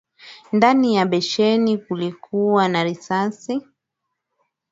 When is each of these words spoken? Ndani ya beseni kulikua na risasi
Ndani 0.51 0.95
ya 0.95 1.05
beseni 1.05 1.77
kulikua 1.77 2.67
na 2.67 2.83
risasi 2.83 3.61